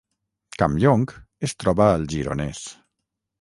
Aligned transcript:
Campllong 0.61 1.05
es 1.49 1.53
troba 1.65 1.91
al 1.99 2.09
Gironès 2.15 2.65